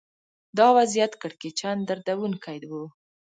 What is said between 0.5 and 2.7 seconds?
دا وضعیت کړکېچن دردونکی